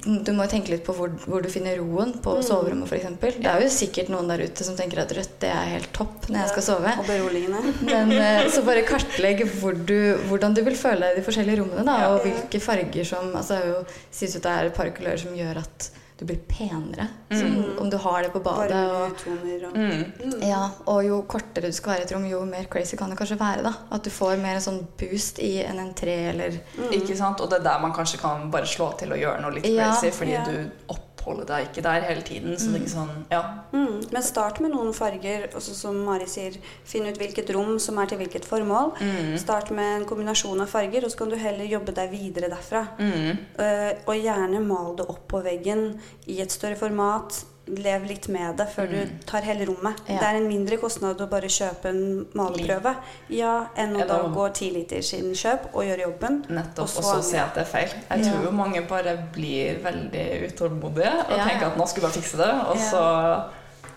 [0.00, 2.42] du må tenke litt på hvor, hvor du finner roen på mm.
[2.46, 3.38] soverommet f.eks.
[3.40, 6.28] Det er jo sikkert noen der ute som tenker at rødt det er helt topp
[6.28, 6.94] når jeg skal sove.
[7.02, 7.74] Og beroligende.
[7.90, 11.62] Men eh, Så bare kartlegg hvor du, hvordan du vil føle deg i de forskjellige
[11.62, 11.86] rommene.
[11.88, 15.36] Da, og hvilke farger som altså, Det sies at det er et par kulører som
[15.36, 15.90] gjør at
[16.20, 17.06] du blir penere.
[17.30, 17.78] Mm.
[17.78, 18.76] om du har det på badet.
[18.90, 20.42] Og, og, mm.
[20.44, 23.16] ja, og jo kortere du skal være i et rom, jo mer crazy kan det
[23.18, 23.64] kanskje være.
[23.64, 23.72] da.
[23.96, 26.90] At du får mer en sånn boost i en entré eller mm.
[27.00, 27.40] Ikke sant?
[27.40, 29.88] Og det er der man kanskje kan bare slå til og gjøre noe litt ja,
[29.88, 30.44] crazy, fordi ja.
[30.44, 32.56] du opp oppholde deg ikke der hele tiden.
[32.58, 33.42] Så det er ikke sånn, ja.
[33.74, 34.00] Mm.
[34.12, 36.56] Men start med noen farger, også som Mari sier.
[36.88, 38.94] Finn ut hvilket rom som er til hvilket formål.
[39.00, 39.36] Mm.
[39.40, 42.86] Start med en kombinasjon av farger, og så kan du heller jobbe deg videre derfra.
[42.98, 43.44] Mm.
[43.60, 45.92] Uh, og gjerne mal det opp på veggen
[46.30, 47.44] i et større format
[47.78, 48.94] lev litt med det før mm.
[48.94, 50.02] du tar hele rommet.
[50.06, 50.18] Ja.
[50.20, 52.02] Det er en mindre kostnad å bare kjøpe en
[52.38, 52.94] maleprøve
[53.34, 56.42] ja, enn å da gå ti liter siden kjøp og gjøre jobben.
[56.50, 57.96] Nettopp, og så, og så se at det er feil.
[58.10, 62.18] Jeg tror jo mange bare blir veldig utålmodige og tenker at nå skal vi bare
[62.18, 63.04] fikse det, og så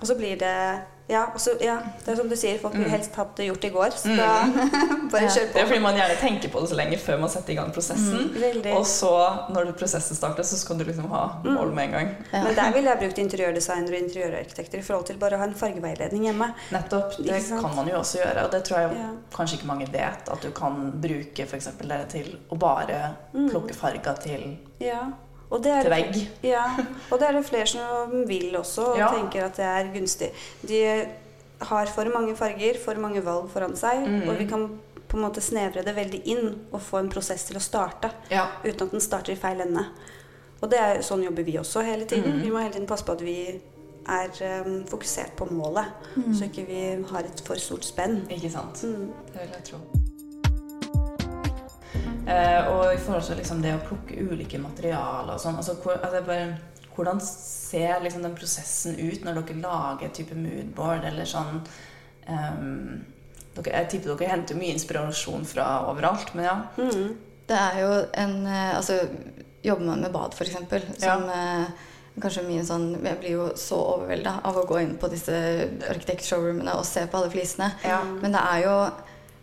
[0.03, 0.57] Og så blir det
[1.07, 2.93] ja, også, ja, det er som du sier, folk vil mm.
[2.93, 3.95] helst hatt det gjort i går.
[3.99, 4.19] Så mm.
[4.19, 4.67] da
[5.11, 5.55] bare kjør på.
[5.57, 7.73] Det er fordi man gjerne tenker på det så lenge før man setter i gang
[7.75, 8.29] prosessen.
[8.31, 9.11] Mm, og så,
[9.51, 11.49] når prosessen starter, så skal du liksom ha mm.
[11.57, 12.13] mål med en gang.
[12.31, 12.45] Ja.
[12.47, 15.57] Men der ville jeg brukt interiørdesignere og interiørarkitekter i forhold til bare å ha en
[15.59, 16.49] fargeveiledning hjemme.
[16.71, 17.19] Nettopp.
[17.19, 19.11] Det kan man jo også gjøre, og det tror jeg ja.
[19.35, 20.31] kanskje ikke mange vet.
[20.31, 21.69] At du kan bruke f.eks.
[21.83, 25.03] det til å bare plukke farger til ja.
[25.61, 26.15] Det, til vegg.
[26.45, 26.63] Ja,
[27.11, 29.11] og det er det flere som vil også, og ja.
[29.13, 30.31] tenker at det er gunstig.
[30.65, 30.79] De
[31.63, 34.23] har for mange farger, for mange valg foran seg, mm.
[34.27, 34.65] og vi kan
[35.13, 38.47] på en måte snevre det veldig inn og få en prosess til å starte ja.
[38.63, 39.85] uten at den starter i feil ende.
[40.63, 42.39] Og det er, sånn jobber vi også hele tiden.
[42.39, 42.43] Mm.
[42.47, 43.37] Vi må hele tiden passe på at vi
[44.03, 46.31] er um, fokusert på målet, mm.
[46.33, 48.23] så ikke vi har et for stort spenn.
[48.31, 48.83] Ikke sant.
[48.87, 49.11] Mm.
[49.29, 50.02] Det vil jeg tro.
[52.23, 56.21] Eh, og i forhold til liksom, det å plukke ulike materialer og sånn altså, altså,
[56.93, 61.57] Hvordan ser liksom, den prosessen ut når dere lager type moodboard eller sånn
[62.29, 63.01] um,
[63.57, 66.57] dere, Jeg tipper dere henter mye inspirasjon fra overalt, men ja.
[66.77, 67.15] Mm.
[67.49, 67.89] Det er jo
[68.23, 69.01] en eh, Altså,
[69.65, 70.55] jobber man med bad, f.eks.,
[71.01, 71.39] som ja.
[71.65, 71.89] eh,
[72.23, 75.33] kanskje mye sånn Jeg blir jo så overvelda av å gå inn på disse
[75.89, 77.73] arkitektshowroomene og se på alle flisene.
[77.83, 77.99] Ja.
[78.21, 78.77] Men det er jo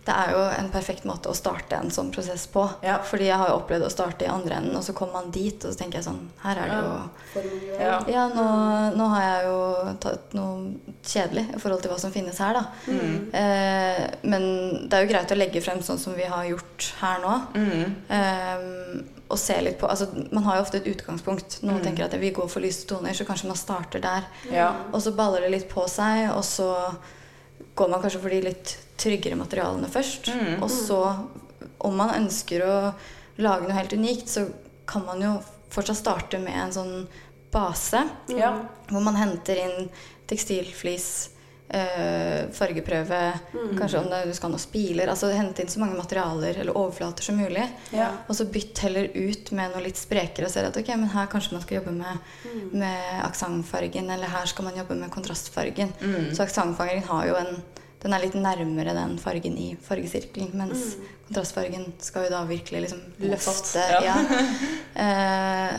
[0.04, 2.62] det er jo en perfekt måte å starte en sånn prosess på.
[2.86, 2.96] Ja.
[3.04, 5.60] Fordi jeg har jo opplevd å starte i andre enden, og så kommer man dit,
[5.60, 7.44] og så tenker jeg sånn Her er det jo
[7.76, 8.46] Ja, ja nå,
[8.96, 9.60] nå, har jeg jo
[10.02, 12.64] tatt noe kjedelig i forhold til hva som finnes her, da.
[12.88, 13.14] Mm.
[13.42, 14.48] Eh, men
[14.88, 17.38] det er jo greit å legge frem sånn som vi har gjort her nå.
[17.60, 17.96] Mm.
[18.18, 18.68] Eh,
[19.30, 21.60] og se litt på altså, Man har jo ofte et utgangspunkt.
[21.62, 21.84] Noen mm.
[21.86, 24.28] tenker at vi går gå for lyse toner, så kanskje man starter der.
[24.50, 24.72] Ja.
[24.90, 26.70] Og så baller det litt på seg, og så
[27.78, 30.30] går man kanskje for de litt tryggere materialene først.
[30.34, 30.60] Mm.
[30.60, 31.00] Og så,
[31.78, 32.76] om man ønsker å
[33.40, 34.46] lage noe helt unikt, så
[34.90, 35.34] kan man jo
[35.70, 36.94] fortsatt starte med en sånn
[37.50, 38.04] base.
[38.34, 38.54] Ja.
[38.90, 39.90] Hvor man henter inn
[40.30, 41.30] tekstilflis,
[41.74, 43.20] øh, fargeprøve,
[43.54, 43.72] mm.
[43.78, 45.10] kanskje om det, du skal ha noen spiler.
[45.10, 47.66] Altså hente inn så mange materialer eller overflater som mulig.
[47.94, 48.10] Ja.
[48.28, 51.30] Og så bytt heller ut med noe litt sprekere og se at ok, men her
[51.32, 52.64] kanskje man skal jobbe med, mm.
[52.84, 55.94] med aksentfargen, eller her skal man jobbe med kontrastfargen.
[56.00, 56.32] Mm.
[56.34, 57.54] Så aksentfargen har jo en
[58.00, 60.54] den er litt nærmere den fargen i fargesirkelen.
[60.56, 61.08] Mens mm.
[61.28, 63.86] kontrastfargen skal jo da virkelig liksom løfte.
[63.96, 64.04] Ja.
[64.08, 64.18] ja.
[65.00, 65.74] Eh,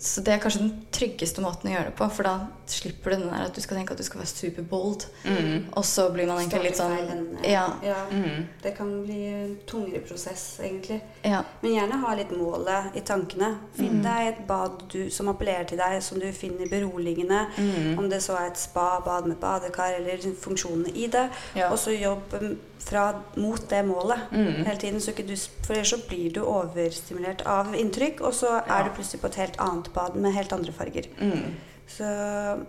[0.00, 2.34] så det er kanskje den tryggeste måten å gjøre det på, for da
[2.68, 5.06] slipper du den der at du skal tenke at du skal være superbold.
[5.24, 5.68] Mm.
[5.78, 7.64] Og så blir man egentlig litt sånn Ja.
[7.84, 7.98] ja.
[8.10, 8.46] Mm.
[8.62, 11.00] Det kan bli en tungere prosess, egentlig.
[11.22, 11.42] Ja.
[11.62, 13.52] Men gjerne ha litt målet i tankene.
[13.78, 14.04] Finn mm.
[14.04, 17.46] deg et bad du, som appellerer til deg, som du finner beroligende.
[17.56, 17.98] Mm.
[18.02, 21.28] Om det så er et spa, bad med badekar, eller funksjonene i det.
[21.56, 21.70] Ja.
[21.70, 22.36] Og så jobb
[22.82, 24.64] fra, mot det målet mm.
[24.64, 25.00] hele tiden.
[25.00, 25.36] Så du,
[25.66, 29.40] for ellers så blir du overstimulert av inntrykk, og så er du plutselig på et
[29.42, 31.08] helt annet bad med helt andre farger.
[31.20, 31.56] Mm.
[31.86, 32.06] Så,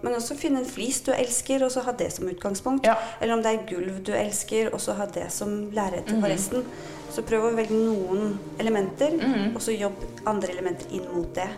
[0.01, 2.85] men også finne en flis du elsker, og så ha det som utgangspunkt.
[2.85, 2.97] Ja.
[3.21, 6.29] Eller om det er gulv du elsker, og så ha det som lerret for mm.
[6.29, 6.67] resten.
[7.13, 9.55] Så prøv å velge noen elementer, mm.
[9.55, 11.49] og så jobb andre elementer inn mot det.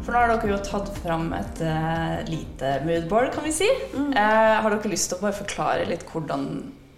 [0.00, 3.68] For nå har dere jo tatt fram et uh, lite moodboard, kan vi si.
[3.92, 4.14] Mm.
[4.16, 6.48] Uh, har dere lyst til å bare forklare litt hvordan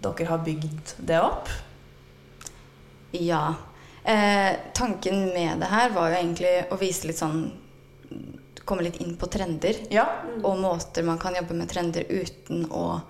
[0.03, 1.51] dere har bygd det opp?
[3.13, 3.53] Ja.
[4.03, 7.45] Eh, tanken med det her var jo egentlig å vise litt sånn
[8.63, 9.75] Komme litt inn på trender.
[9.91, 10.05] Ja.
[10.39, 13.01] Og måter man kan jobbe med trender uten å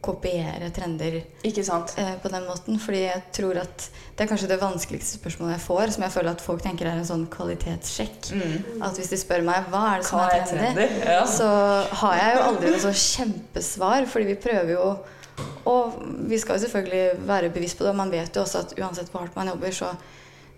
[0.00, 1.94] kopiere trender Ikke sant?
[1.98, 2.78] Eh, på den måten.
[2.80, 6.30] Fordi jeg tror at det er kanskje det vanskeligste spørsmålet jeg får, som jeg føler
[6.32, 8.30] at folk tenker er en sånn kvalitetssjekk.
[8.38, 8.56] Mm.
[8.86, 11.22] At hvis de spør meg hva er det som hva er trendy, ja.
[11.28, 11.48] så
[12.02, 14.88] har jeg jo aldri noe sånn kjempesvar, fordi vi prøver jo
[15.70, 17.92] og vi skal jo selvfølgelig være bevisst på det.
[17.92, 19.92] Og man vet jo også at uansett hvor hardt man jobber, så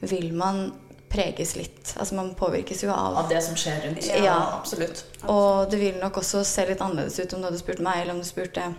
[0.01, 0.71] vil man
[1.11, 1.95] preges litt.
[1.99, 4.07] Altså Man påvirkes jo av Av det som skjer rundt.
[4.07, 4.37] Ja, ja.
[4.61, 5.05] absolutt.
[5.27, 8.15] Og det vil nok også se litt annerledes ut om du hadde spurt meg, eller
[8.15, 8.71] om du spurte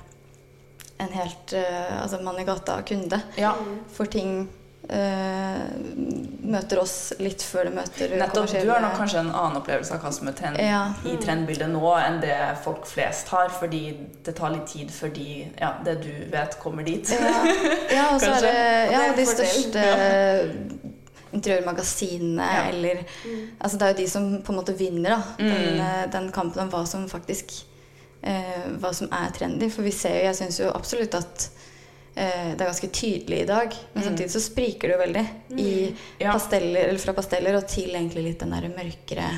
[1.02, 3.22] en helt uh, altså mann i gata-kunde.
[3.40, 3.54] Ja.
[3.94, 4.44] For ting
[4.92, 5.64] uh,
[6.52, 8.52] møter oss litt før det møter Nettopp.
[8.54, 10.84] Du har nok kanskje en annen opplevelse av hva som er trend ja.
[11.08, 13.84] i trendbildet nå, enn det folk flest har, fordi
[14.26, 15.28] det tar litt tid før de,
[15.60, 17.14] ja, det du vet, kommer dit.
[17.92, 18.58] Ja, og så er det
[18.94, 19.86] ja, de største
[21.32, 23.42] interiørmagasinene eller mm.
[23.60, 25.52] Altså det er jo de som på en måte vinner da, mm.
[25.52, 27.54] den, eh, den, kampen om hva som faktisk
[28.22, 29.70] eh, Hva som er trendy.
[29.74, 31.48] For vi ser jo Jeg syns jo absolutt at
[32.16, 33.78] eh, det er ganske tydelig i dag.
[33.94, 34.08] Men mm.
[34.10, 35.26] samtidig så spriker det jo veldig
[35.58, 36.06] i mm.
[36.24, 36.32] ja.
[36.32, 39.32] pasteller, eller fra pasteller og til egentlig litt den derre mørkere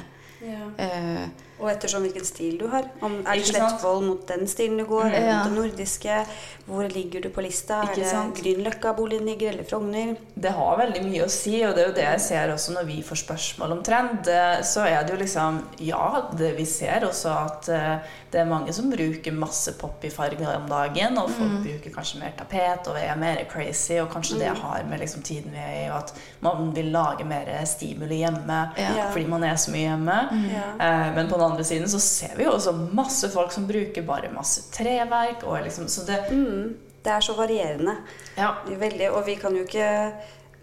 [0.43, 0.67] ja.
[0.77, 1.25] eh,
[1.63, 2.89] og ettersom hvilken stil du har.
[3.03, 5.41] Om er det Slettvoll mot den stilen du går, eller ja.
[5.47, 6.23] den nordiske?
[6.67, 7.81] Hvor ligger du på lista?
[7.87, 10.15] Ikke er det Grünerløkka-boligen ligger, eller Frogner?
[10.35, 12.89] Det har veldig mye å si, og det er jo det jeg ser også når
[12.89, 14.29] vi får spørsmål om trend.
[14.67, 18.73] Så er det jo liksom Ja, det, vi ser også at uh, det er mange
[18.73, 21.59] som bruker masse pop i farger om dagen, og folk mm.
[21.67, 24.41] bruker kanskje mer tapet og er mer crazy, og kanskje mm.
[24.41, 28.21] det har med liksom tiden vi er i, og at man vil lage mer stimuli
[28.23, 29.09] hjemme ja.
[29.13, 30.17] fordi man er så mye hjemme.
[30.31, 30.47] Mm.
[30.53, 30.69] Ja.
[30.79, 34.05] Uh, men på den andre siden så ser vi jo også masse folk som bruker
[34.07, 35.45] bare masse treverk.
[35.47, 36.73] Og liksom, så det, mm,
[37.05, 37.97] det er så varierende.
[38.37, 38.55] Ja.
[38.67, 39.89] Veldig, og vi kan jo ikke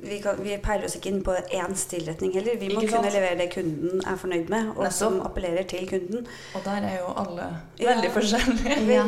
[0.03, 2.57] vi, kan, vi, peiler oss ikke inn på én stilretning heller.
[2.61, 4.97] Vi må kunne levere det kunden er fornøyd med, og Nettopp.
[4.97, 6.27] som appellerer til kunden.
[6.57, 7.49] Og der er jo alle
[7.81, 8.15] veldig ja.
[8.17, 8.79] forskjellige.
[8.91, 9.05] Ja.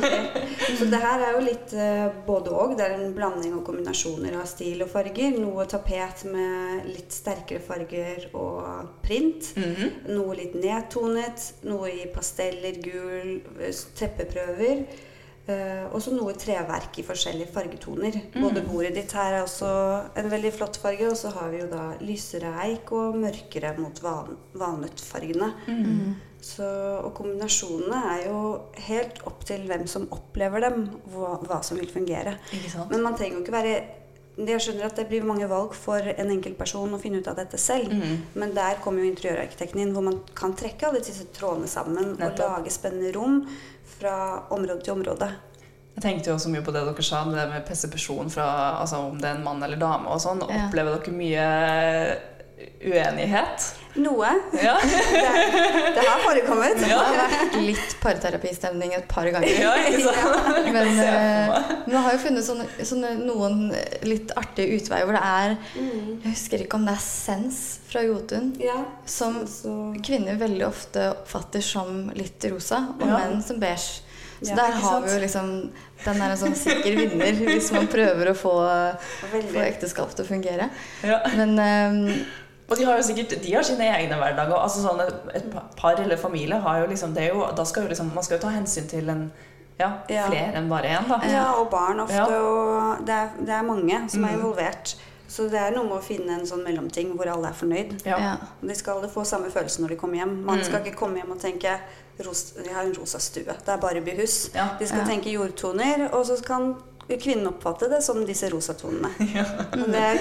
[0.79, 2.75] Så det her er jo litt uh, både og.
[2.79, 5.39] Det er en blanding og kombinasjoner av stil og farger.
[5.43, 9.53] Noe tapet med litt sterkere farger og print.
[9.57, 10.13] Mm -hmm.
[10.13, 11.55] Noe litt nedtonet.
[11.63, 14.87] Noe i pasteller, gul, eh, teppeprøver.
[15.43, 18.19] Uh, og så noe treverk i forskjellige fargetoner.
[18.31, 18.45] Mm.
[18.45, 19.71] Både bordet ditt her er også
[20.21, 23.99] en veldig flott farge, og så har vi jo da lysere eik og mørkere mot
[24.05, 25.49] van valnøttfargene.
[25.67, 26.13] Mm.
[26.43, 26.67] Så,
[26.99, 28.39] og kombinasjonene er jo
[28.87, 32.35] helt opp til hvem som opplever dem, hva, hva som vil fungere.
[32.91, 33.77] Men man trenger jo ikke være
[34.37, 37.61] jeg skjønner at det blir mange valg for en enkeltperson å finne ut av dette
[37.61, 37.93] selv.
[37.93, 38.23] Mm.
[38.41, 42.41] Men der kommer jo interiørarkitekten inn, hvor man kan trekke alle disse trådene sammen Nettopp.
[42.41, 43.43] og lage spennende rom
[43.99, 44.15] fra
[44.55, 45.29] område til område.
[45.93, 48.47] Jeg tenkte jo også mye på det dere sa, det med persepsjon fra
[48.81, 50.09] altså om det er en mann eller dame.
[50.09, 50.41] og sånn.
[50.49, 50.65] Ja.
[50.65, 51.47] Opplever dere mye
[52.83, 53.71] uenighet?
[53.95, 54.29] Noe.
[54.57, 54.79] Ja.
[54.83, 56.81] det, det, har forekommet.
[56.81, 56.87] Ja.
[56.89, 59.53] Det har vært litt parterapistemning et par ganger.
[59.53, 59.75] Ja,
[60.73, 63.67] Men Vi man har jo funnet sånne, sånne, noen
[64.09, 66.23] litt artige utveier hvor det er mm.
[66.23, 67.59] Jeg husker ikke om det er Sens
[67.91, 68.55] fra Jotun,
[69.05, 69.43] som
[70.05, 74.01] kvinner veldig ofte oppfatter som litt rosa, og menn som beige.
[74.43, 75.51] Så ja, der har vi jo liksom
[76.03, 78.55] Den er en sånn sikker vinner hvis man prøver å få,
[79.31, 80.67] få ekteskap til å fungere.
[81.07, 81.21] Ja.
[81.37, 82.09] Men um,
[82.73, 84.57] og de har jo sikkert de har sine egne hverdager.
[84.57, 85.03] Altså sånn
[85.37, 88.25] et par eller familie har jo liksom det er jo, da skal jo liksom, Man
[88.25, 89.27] skal jo ta hensyn til en
[89.81, 91.09] ja, flere enn bare én.
[91.09, 91.19] da.
[91.29, 92.19] Ja, og barn ofte.
[92.19, 92.43] Ja.
[92.43, 94.39] Og det er, det er, mange som er mm.
[94.39, 94.95] involvert.
[95.33, 97.95] Så det er noe med å finne en sånn mellomting hvor alle er fornøyd.
[98.05, 98.37] Ja.
[98.61, 100.35] De skal alle få samme følelse når de kommer hjem.
[100.45, 100.67] Man mm.
[100.69, 101.79] skal ikke komme hjem og tenke
[102.19, 103.55] de har en rosa stue.
[103.65, 104.51] Det er bare behus.
[104.55, 104.69] Ja.
[104.79, 106.75] De skal tenke jordtoner, og så kan
[107.21, 109.13] kvinnen oppfatte det som disse rosatonene.
[109.33, 109.45] Ja.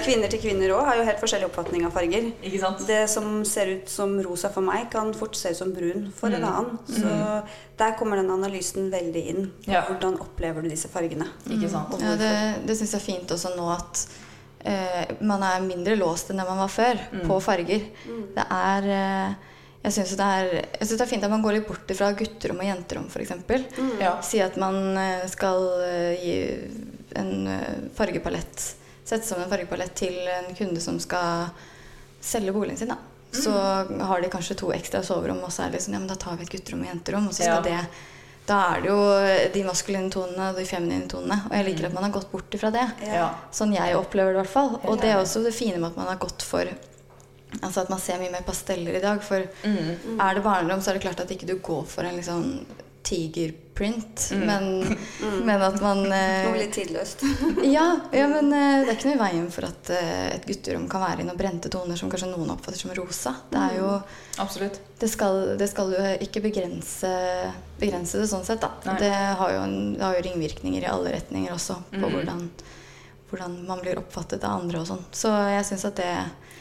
[0.05, 2.29] kvinner til kvinner òg har jo helt forskjellig oppfatning av farger.
[2.87, 6.31] Det som ser ut som rosa for meg, kan fort se ut som brun for
[6.31, 6.37] mm.
[6.37, 6.79] en annen.
[6.87, 7.51] Så mm.
[7.81, 9.51] der kommer den analysen veldig inn.
[9.67, 9.83] Ja.
[9.89, 11.27] Hvordan opplever du disse fargene?
[11.49, 11.97] Ikke sant?
[12.01, 12.31] Ja, det
[12.71, 14.01] det syns jeg er fint også nå at
[14.59, 17.23] eh, man er mindre låst enn det man var før, mm.
[17.27, 17.87] på farger.
[18.07, 18.21] Mm.
[18.37, 19.49] Det er eh,
[19.81, 20.25] jeg syns det,
[20.77, 23.31] det, er fint at man går litt bort fra gutterom og jenterom, f.eks.
[23.49, 23.95] Mm.
[24.01, 24.13] Ja.
[24.25, 26.35] Si at man eh, skal eh, gi
[27.17, 28.67] en eh, fargepalett
[29.01, 31.49] Sette sammen en fargepalett til en kunde som skal
[32.21, 32.91] selge boligen sin.
[32.93, 32.99] Da.
[33.33, 33.97] Så mm.
[34.07, 36.37] har de kanskje to ekstra soverom, og så er det liksom, ja, men da tar
[36.37, 37.27] vi et gutterom og jenterom.
[37.27, 37.81] Og så skal ja.
[37.81, 38.07] det
[38.47, 39.01] da er det jo
[39.53, 41.41] de maskuline tonene og de feminine tonene.
[41.49, 42.85] Og jeg liker at man har gått bort ifra det.
[43.09, 43.27] Ja.
[43.53, 44.73] Sånn jeg opplever det i hvert fall.
[44.85, 46.69] Og det er også det fine med at man har gått for
[47.59, 49.19] Altså at man ser mye mer pasteller i dag.
[49.25, 50.15] For mm.
[50.15, 52.47] er det barnerom, så er det klart at ikke du går for en liksom
[53.03, 54.39] tigerprint, mm.
[54.39, 54.81] men,
[55.21, 55.39] mm.
[55.45, 57.23] men, at man eh, Noe litt tidløst.
[57.75, 60.85] ja, ja, men eh, det er ikke noe i veien for at eh, et gutterom
[60.91, 63.33] kan være i noen brente toner som kanskje noen oppfatter som rosa.
[63.51, 64.19] Det er jo mm.
[64.43, 64.79] Absolutt.
[65.01, 67.09] Det skal, det skal jo ikke begrense,
[67.81, 68.95] begrense, det sånn sett, da.
[68.99, 72.13] Det har, jo en, det har, jo ringvirkninger i alle retninger også, på mm.
[72.15, 72.45] hvordan,
[73.31, 75.03] hvordan man blir oppfattet av andre og sånn.
[75.11, 76.13] Så jeg syns at det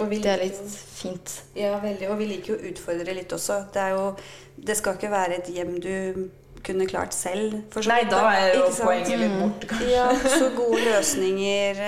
[0.09, 1.37] det er litt fint.
[1.59, 2.11] Ja, veldig.
[2.13, 3.65] Og vi liker jo å utfordre litt også.
[3.75, 4.05] Det, er jo,
[4.57, 5.95] det skal ikke være et hjem du
[6.65, 7.55] kunne klart selv.
[7.89, 9.89] Nei, da er jo poenget litt borte, kanskje.
[9.95, 11.81] Ja, så gode løsninger,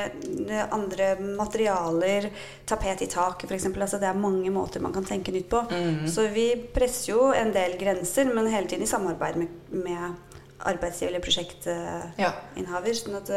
[0.72, 2.28] andre materialer,
[2.68, 3.68] tapet i taket f.eks.
[3.72, 5.64] Altså, det er mange måter man kan tenke nytt på.
[5.68, 6.06] Mm.
[6.10, 10.32] Så vi presser jo en del grenser, men hele tiden i samarbeid med, med
[10.72, 12.92] arbeidsgiver eller prosjektinnehaver.
[12.92, 12.98] Ja.
[13.02, 13.32] Sånn at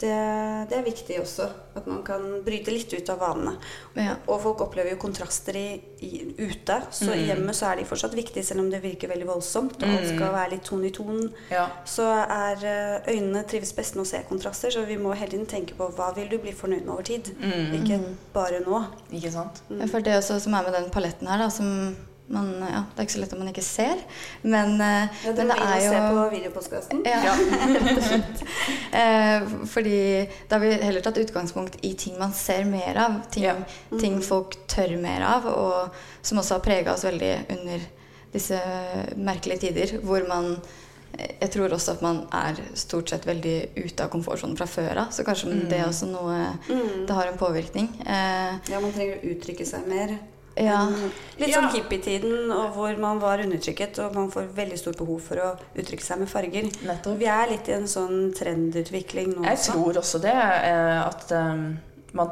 [0.00, 0.16] det,
[0.68, 1.46] det, er viktig også.
[1.76, 3.54] At man kan bryte litt ut av vanene.
[3.96, 4.16] Ja.
[4.28, 5.66] Og folk opplever jo kontraster i,
[6.04, 6.78] i, ute.
[6.90, 7.14] Så mm.
[7.16, 9.78] i hjemmet så er de fortsatt viktige, selv om det virker veldig voldsomt.
[9.80, 10.34] Og alt skal mm.
[10.36, 11.22] være litt ton i ton.
[11.52, 11.66] Ja.
[11.88, 15.48] Så er eh, øynene trives best med å se kontraster, så vi må hele tiden
[15.48, 17.32] tenke på hva vil du bli fornøyd med over tid.
[17.40, 17.78] Mm.
[17.80, 18.02] Ikke
[18.36, 18.82] bare nå.
[19.16, 19.62] Ikke sant?
[19.70, 19.86] Mm.
[19.88, 21.72] For det også, som er med den paletten her, da, som
[22.32, 24.00] man, ja, det er ikke så lett om man ikke ser,
[24.42, 27.02] men, eh, ja, men det er jo Se på videopostkassen.
[27.06, 27.34] Ja,
[29.00, 30.00] eh, fordi
[30.48, 33.20] da har vi heller tatt utgangspunkt i ting man ser mer av.
[33.30, 33.54] Ting, ja.
[33.92, 34.00] mm.
[34.02, 37.86] ting folk tør mer av, og som også har prega oss veldig under
[38.34, 38.58] disse
[39.16, 40.56] merkelige tider, hvor man
[41.16, 45.12] jeg tror også at man er stort sett veldig ute av komfortsonen fra før av.
[45.14, 45.62] Så kanskje mm.
[45.70, 46.34] det er også noe
[46.68, 47.06] mm.
[47.08, 47.88] Det har en påvirkning.
[48.04, 50.12] Eh, ja, man trenger å uttrykke seg mer.
[50.56, 50.86] Ja.
[51.36, 55.48] Litt sånn hippietiden hvor man var undertrykket, og man får veldig stort behov for å
[55.76, 56.70] uttrykke seg med farger.
[56.88, 57.18] Nettopp.
[57.20, 60.32] Vi er litt i en sånn trendutvikling nå Jeg tror også det.
[60.32, 61.66] Eh, at um,
[62.16, 62.30] man,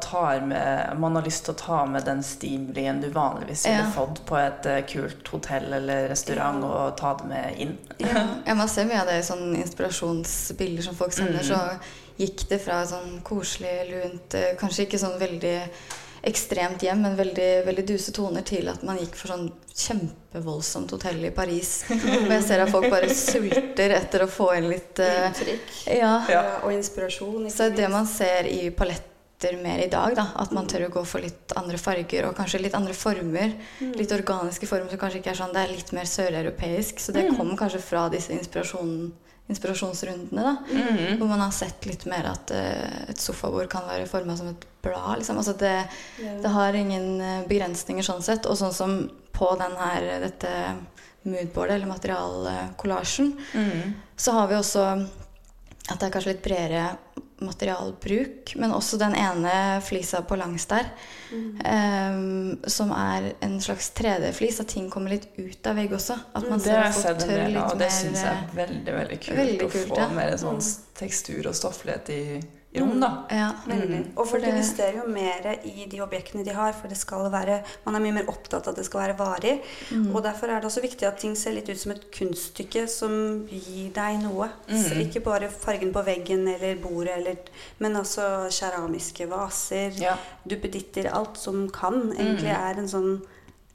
[0.49, 3.91] med, man, har lyst til å ta med den stimulien du vanligvis ville ja.
[3.93, 6.71] fått på et uh, kult hotell eller restaurant, ja.
[6.71, 7.75] og ta det med inn.
[8.01, 8.25] ja.
[8.57, 11.45] Man ser mye av det i sånne inspirasjonsbilder som folk sender.
[11.45, 11.51] Mm.
[11.51, 15.59] Så gikk det fra sånn koselig, lunt, kanskje ikke sånn veldig
[16.25, 21.19] ekstremt hjem, men veldig, veldig duse toner til at man gikk for sånn kjempevoldsomt hotell
[21.27, 21.83] i Paris.
[21.91, 25.43] Og jeg ser at folk bare sulter etter å få inn litt uh,
[25.91, 26.13] ja.
[26.31, 26.45] ja.
[26.63, 27.49] Og inspirasjon.
[27.53, 31.03] Så det man ser i paletter mer i dag, da, at man tør å gå
[31.05, 33.53] for litt andre farger og kanskje litt andre former.
[33.81, 33.93] Mm.
[33.99, 35.53] Litt organiske former som kanskje ikke er sånn.
[35.53, 37.03] Det er litt mer søreuropeisk.
[37.03, 37.37] Så det mm.
[37.37, 40.41] kom kanskje fra disse inspirasjonene inspirasjonsrundene.
[40.41, 41.17] da, mm -hmm.
[41.17, 44.65] Hvor man har sett litt mer at uh, et sofabord kan være forma som et
[44.81, 45.17] blad.
[45.17, 45.37] Liksom.
[45.37, 45.87] Altså det,
[46.21, 46.41] yeah.
[46.41, 48.45] det, har ingen eh, begrensninger sånn sett.
[48.45, 50.75] Og sånn som på den her, dette
[51.21, 53.93] moodboardet, eller materialkollasjen, mm -hmm.
[54.15, 55.07] så har vi også
[55.89, 56.97] at det er kanskje litt bredere
[57.43, 60.87] materialbruk, men også den ene flisa på langs der,
[61.31, 61.47] mm.
[61.59, 66.17] um, som er en slags 3D-flis, at ting kommer litt ut av vegg også.
[66.37, 67.73] At man ser at folk tør litt mer.
[67.73, 70.11] Og det syns jeg er veldig veldig kult, veldig kult å få ja.
[70.15, 70.61] mer sånn
[70.95, 72.21] tekstur og stofflighet i
[72.79, 73.09] rom, da.
[73.33, 73.49] Ja.
[73.67, 74.11] Mm.
[74.15, 77.97] Og folk investerer jo mer i de objektene de har, for det skal være Man
[77.97, 79.55] er mye mer opptatt av at det skal være varig.
[79.91, 80.09] Mm.
[80.13, 83.15] Og derfor er det også viktig at ting ser litt ut som et kunststykke som
[83.51, 84.49] gir deg noe.
[84.69, 85.05] Mm.
[85.05, 90.17] Ikke bare fargen på veggen eller bordet, eller, men også keramiske vaser, ja.
[90.45, 92.59] duppeditter Alt som kan, egentlig mm.
[92.59, 93.15] er en sånn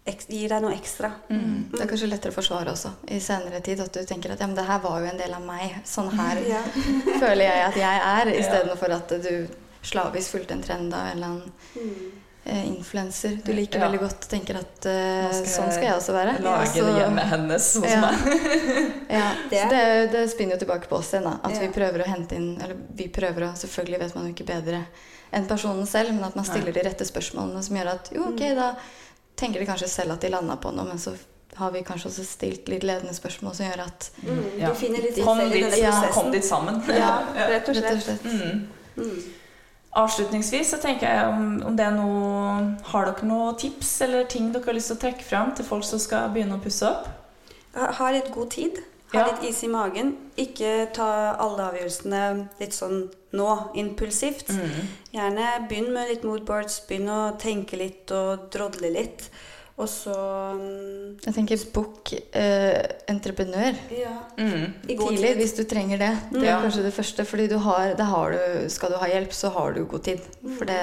[0.05, 1.13] gir deg noe ekstra.
[1.29, 1.41] Mm.
[1.41, 1.65] mm.
[1.73, 3.83] Det er kanskje lettere å forsvare også i senere tid.
[3.85, 5.77] At du tenker at ja, men det her var jo en del av meg.
[5.85, 6.63] Sånn her ja.
[7.23, 9.35] føler jeg at jeg er, istedenfor at du
[9.83, 12.09] slavisk fulgte en trend av en eller annen mm.
[12.45, 13.39] eh, influenser.
[13.45, 13.87] Du liker ja.
[13.87, 16.35] veldig godt og tenker at eh, skal sånn skal jeg også være.
[16.45, 18.03] Lage så, det hjemmet hennes hos ja.
[18.05, 18.51] meg.
[19.19, 19.85] ja, det, det,
[20.17, 21.29] det, spinner jo tilbake på oss igjen.
[21.31, 24.35] da At vi prøver å hente inn Eller vi prøver å Selvfølgelig vet man jo
[24.37, 24.85] ikke bedre
[25.31, 28.41] enn personen selv, men at man stiller de rette spørsmålene som gjør at jo, ok,
[28.51, 28.57] mm.
[28.59, 28.73] da
[29.41, 31.15] tenker de kanskje selv at de landa på noe, men så
[31.59, 34.69] har vi kanskje også stilt litt ledende spørsmål som gjør at Mm, Ja.
[34.71, 36.81] Du finner litt Kom selv i dit, denne ja, kom dit sammen.
[37.03, 37.13] Ja,
[37.51, 38.23] rett og rett og slett.
[38.23, 38.67] slett Mm.
[38.97, 39.21] Mm.
[40.01, 44.53] Avslutningsvis så tenker jeg om, om det er noe Har dere noen tips eller ting
[44.55, 47.09] dere har lyst til å trekke fram til folk som skal begynne å pusse opp?
[47.75, 48.79] Ha ha litt god tid.
[49.13, 49.27] Ha Ja.
[49.27, 50.17] litt is i magen.
[50.39, 54.51] Ikke ta alle avgjørelsene litt sånn nå, impulsivt.
[54.55, 54.91] Mm.
[55.15, 56.81] Gjerne begynn med litt moodboards.
[56.89, 59.31] Begynn å tenke litt og drodle litt.
[59.81, 60.15] Og så
[60.59, 64.13] um, Jeg tenker bok eh, entreprenør Ja.
[64.37, 64.75] Mm.
[64.87, 65.41] I god tidlig tid.
[65.41, 66.13] hvis du trenger det.
[66.35, 66.67] Det er mm.
[66.67, 67.25] kanskje det første.
[67.25, 70.21] fordi du har, har du, skal du ha hjelp, så har du god tid.
[70.59, 70.83] For det,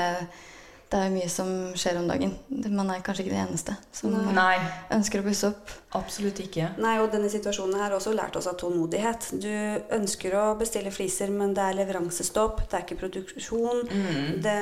[0.90, 2.34] det er jo mye som skjer om dagen.
[2.50, 4.56] Man er kanskje ikke det eneste som Nei,
[4.98, 5.78] ønsker å pusse opp.
[5.96, 6.72] Absolutt ikke.
[6.84, 9.30] Nei, og denne situasjonen her har også lært oss av tålmodighet.
[9.40, 9.52] Du
[9.96, 13.86] ønsker å bestille fliser, men det er leveransestopp, det er ikke produksjon.
[13.88, 14.42] Mm.
[14.44, 14.56] Det,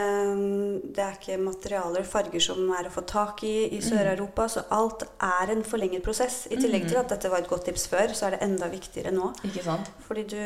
[0.95, 4.47] det er ikke materialer, farger som er å få tak i i Sør-Europa.
[4.51, 6.43] Så alt er en forlenget prosess.
[6.51, 9.13] I tillegg til at dette var et godt tips før, så er det enda viktigere
[9.15, 9.31] nå.
[9.49, 9.89] Ikke sant?
[10.05, 10.39] Fordi du,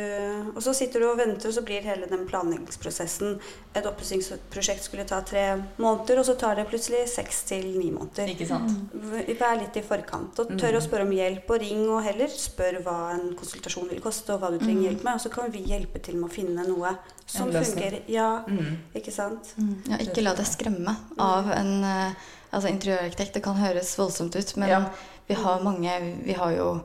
[0.54, 3.38] og så sitter du og venter, og så blir hele den planleggingsprosessen
[3.78, 5.44] Et oppussingsprosjekt skulle ta tre
[5.78, 8.32] måneder, og så tar det plutselig seks til ni måneder.
[8.32, 8.96] Ikke sant?
[9.40, 11.50] Vær litt i forkant, og tør å spørre om hjelp.
[11.50, 15.04] Og ring og heller spør hva en konsultasjon vil koste, og hva du trenger hjelp
[15.04, 15.14] med.
[15.16, 18.02] Og så kan vi hjelpe til med å finne noe som fungerer.
[18.08, 18.78] Ja, Mm.
[18.96, 19.54] ikke sant?
[19.90, 22.12] Ja, ikke la deg skremme av en eh,
[22.52, 23.34] altså interiørarkitekt.
[23.34, 24.86] Det kan høres voldsomt ut, men Ja.
[25.28, 26.82] vi har mange Vi har jo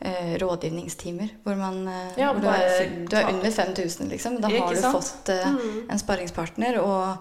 [0.00, 4.40] eh, rådgivningstimer hvor man eh, Ja, hvor du, er, du er under 5000, liksom.
[4.40, 5.86] Da har du fått eh, Mm.
[5.90, 6.78] en sparringspartner.
[6.82, 7.16] Og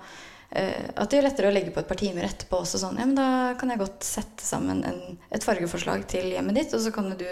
[0.52, 3.16] at det er lettere å legge på et par timer etterpå også sånn Ja, men
[3.16, 3.28] da
[3.60, 4.98] kan jeg godt sette sammen en,
[5.32, 7.30] et fargeforslag til hjemmet ditt, og så kan du du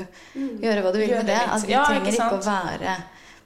[0.64, 1.40] gjøre hva du vil Gjør med det.
[1.44, 2.96] At vi Ja, trenger ikke ikke å være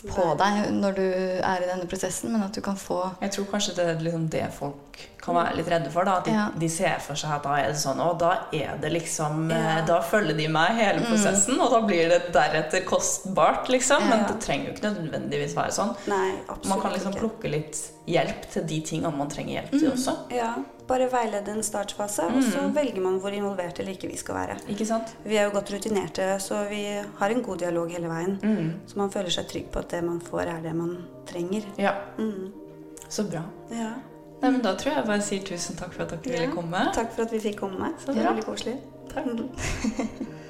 [0.04, 3.50] på deg når du er i denne prosessen, men at du kan få Jeg tror
[3.54, 6.04] kanskje det er liksom det folk kan være litt redde for.
[6.06, 6.50] da, At de, Ja.
[6.60, 9.58] de ser for seg at da er det sånn Og da er det liksom eh,
[9.78, 9.82] Ja.
[9.88, 14.04] Da følger de meg hele prosessen, og da blir det deretter kostbart, liksom.
[14.10, 15.96] Men det trenger jo ikke nødvendigvis være sånn.
[16.08, 16.34] Nei,
[16.68, 17.20] Man kan liksom ikke.
[17.24, 20.18] plukke litt hjelp til de tingene man trenger hjelp til også.
[20.36, 20.56] Ja,
[20.88, 24.58] bare veilede en startfase, og så velger man hvor involvert eller ikke vi skal være.
[24.68, 25.16] Ikke sant?
[25.24, 26.84] Vi er jo godt rutinerte, så vi
[27.20, 28.38] har en god dialog hele veien.
[28.44, 28.74] Mm.
[28.88, 31.64] Så man føler seg trygg på at det man får, er det man trenger.
[31.78, 32.52] Ja, Mm.
[33.10, 33.44] så bra.
[33.72, 33.94] Ja.
[34.44, 36.40] Nei, men Da tror jeg bare sier tusen takk for at dere Ja.
[36.42, 36.86] ville komme.
[36.94, 37.94] Takk for at vi fikk komme.
[38.00, 38.78] Så det var veldig koselig.
[39.14, 39.26] Takk.